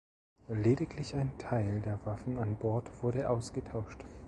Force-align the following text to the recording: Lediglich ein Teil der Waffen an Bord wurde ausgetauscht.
Lediglich 0.49 1.13
ein 1.13 1.37
Teil 1.37 1.79
der 1.81 2.03
Waffen 2.07 2.39
an 2.39 2.55
Bord 2.57 2.89
wurde 3.03 3.29
ausgetauscht. 3.29 4.03